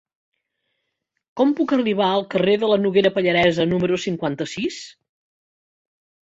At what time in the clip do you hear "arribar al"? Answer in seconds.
1.77-2.25